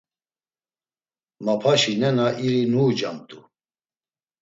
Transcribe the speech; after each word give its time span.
Mapaşi 1.45 1.93
nena 2.01 2.27
iri 2.45 2.61
nuucamt̆u. 2.71 3.39